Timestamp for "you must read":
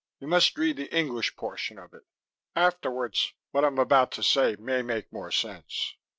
0.19-0.77